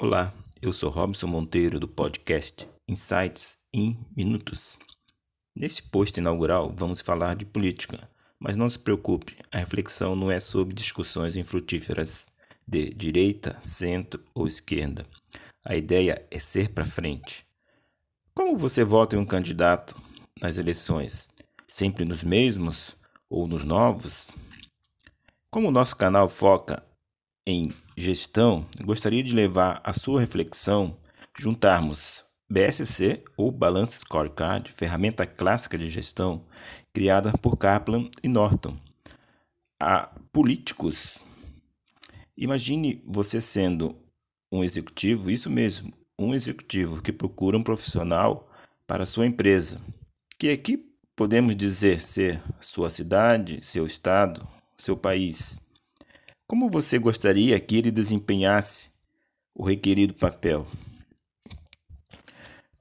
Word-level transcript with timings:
Olá, 0.00 0.32
eu 0.62 0.72
sou 0.72 0.90
Robson 0.90 1.26
Monteiro 1.26 1.80
do 1.80 1.88
podcast 1.88 2.68
Insights 2.88 3.58
em 3.74 3.98
Minutos. 4.16 4.78
Nesse 5.56 5.82
post 5.82 6.20
inaugural 6.20 6.72
vamos 6.72 7.00
falar 7.00 7.34
de 7.34 7.44
política, 7.44 8.08
mas 8.38 8.56
não 8.56 8.70
se 8.70 8.78
preocupe, 8.78 9.36
a 9.50 9.58
reflexão 9.58 10.14
não 10.14 10.30
é 10.30 10.38
sobre 10.38 10.72
discussões 10.72 11.36
infrutíferas 11.36 12.30
de 12.64 12.90
direita, 12.90 13.58
centro 13.60 14.22
ou 14.36 14.46
esquerda. 14.46 15.04
A 15.66 15.74
ideia 15.74 16.24
é 16.30 16.38
ser 16.38 16.68
para 16.68 16.86
frente. 16.86 17.44
Como 18.32 18.56
você 18.56 18.84
vota 18.84 19.16
em 19.16 19.18
um 19.18 19.26
candidato 19.26 20.00
nas 20.40 20.58
eleições? 20.58 21.28
Sempre 21.66 22.04
nos 22.04 22.22
mesmos 22.22 22.94
ou 23.28 23.48
nos 23.48 23.64
novos? 23.64 24.30
Como 25.50 25.66
o 25.66 25.72
nosso 25.72 25.96
canal 25.96 26.28
foca 26.28 26.86
em 27.48 27.72
gestão, 27.96 28.66
gostaria 28.84 29.22
de 29.22 29.34
levar 29.34 29.80
a 29.82 29.94
sua 29.94 30.20
reflexão 30.20 30.98
juntarmos 31.34 32.22
BSC 32.46 33.24
ou 33.38 33.50
Balance 33.50 34.00
Scorecard, 34.00 34.70
ferramenta 34.70 35.26
clássica 35.26 35.78
de 35.78 35.88
gestão 35.88 36.44
criada 36.92 37.32
por 37.38 37.56
Kaplan 37.56 38.10
e 38.22 38.28
Norton, 38.28 38.76
a 39.80 40.14
políticos. 40.30 41.20
Imagine 42.36 43.02
você 43.06 43.40
sendo 43.40 43.96
um 44.52 44.62
executivo, 44.62 45.30
isso 45.30 45.48
mesmo, 45.48 45.90
um 46.18 46.34
executivo 46.34 47.00
que 47.00 47.12
procura 47.12 47.56
um 47.56 47.62
profissional 47.62 48.46
para 48.86 49.06
sua 49.06 49.26
empresa, 49.26 49.80
que 50.38 50.50
aqui 50.50 50.84
podemos 51.16 51.56
dizer 51.56 51.98
ser 51.98 52.42
sua 52.60 52.90
cidade, 52.90 53.64
seu 53.64 53.86
estado, 53.86 54.46
seu 54.76 54.98
país. 54.98 55.66
Como 56.50 56.66
você 56.66 56.98
gostaria 56.98 57.60
que 57.60 57.76
ele 57.76 57.90
desempenhasse 57.90 58.88
o 59.54 59.62
requerido 59.62 60.14
papel? 60.14 60.66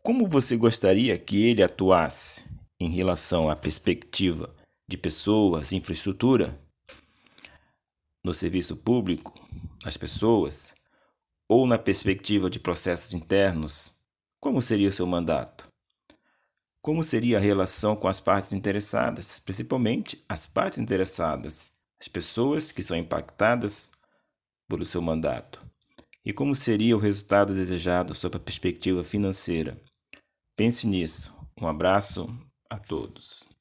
Como 0.01 0.25
você 0.25 0.55
gostaria 0.55 1.17
que 1.19 1.43
ele 1.43 1.61
atuasse 1.61 2.45
em 2.79 2.89
relação 2.89 3.49
à 3.49 3.57
perspectiva 3.57 4.55
de 4.87 4.97
pessoas, 4.97 5.73
infraestrutura, 5.73 6.57
no 8.23 8.33
serviço 8.33 8.77
público, 8.77 9.37
nas 9.83 9.97
pessoas, 9.97 10.73
ou 11.49 11.67
na 11.67 11.77
perspectiva 11.77 12.49
de 12.49 12.61
processos 12.61 13.13
internos? 13.13 13.91
Como 14.39 14.61
seria 14.61 14.87
o 14.87 14.93
seu 14.93 15.05
mandato? 15.05 15.67
Como 16.79 17.03
seria 17.03 17.35
a 17.35 17.41
relação 17.41 17.97
com 17.97 18.07
as 18.07 18.21
partes 18.21 18.53
interessadas, 18.53 19.39
principalmente 19.39 20.23
as 20.29 20.47
partes 20.47 20.79
interessadas 20.79 21.76
as 21.99 22.07
pessoas 22.07 22.71
que 22.71 22.83
são 22.83 22.95
impactadas 22.97 23.91
pelo 24.67 24.85
seu 24.85 25.01
mandato 25.01 25.65
e 26.23 26.33
como 26.33 26.53
seria 26.53 26.95
o 26.95 26.99
resultado 26.99 27.53
desejado 27.53 28.13
sob 28.13 28.35
a 28.35 28.39
perspectiva 28.39 29.03
financeira. 29.03 29.79
Pense 30.57 30.85
nisso. 30.85 31.33
Um 31.59 31.67
abraço 31.67 32.27
a 32.69 32.77
todos. 32.77 33.56